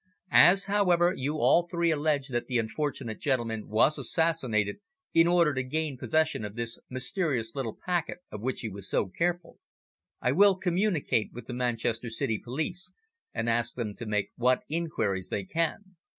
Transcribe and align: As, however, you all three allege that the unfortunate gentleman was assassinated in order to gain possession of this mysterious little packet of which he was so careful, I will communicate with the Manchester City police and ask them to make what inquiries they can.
As, 0.31 0.65
however, 0.65 1.13
you 1.15 1.35
all 1.37 1.67
three 1.69 1.91
allege 1.91 2.29
that 2.29 2.47
the 2.47 2.57
unfortunate 2.57 3.19
gentleman 3.19 3.67
was 3.67 3.99
assassinated 3.99 4.77
in 5.13 5.27
order 5.27 5.53
to 5.53 5.61
gain 5.61 5.95
possession 5.95 6.43
of 6.43 6.55
this 6.55 6.79
mysterious 6.89 7.53
little 7.53 7.77
packet 7.85 8.17
of 8.31 8.41
which 8.41 8.61
he 8.61 8.67
was 8.69 8.89
so 8.89 9.05
careful, 9.09 9.59
I 10.19 10.31
will 10.31 10.55
communicate 10.55 11.31
with 11.33 11.45
the 11.45 11.53
Manchester 11.53 12.09
City 12.09 12.39
police 12.39 12.91
and 13.31 13.47
ask 13.47 13.75
them 13.75 13.93
to 13.97 14.07
make 14.07 14.31
what 14.37 14.63
inquiries 14.69 15.29
they 15.29 15.43
can. 15.43 15.95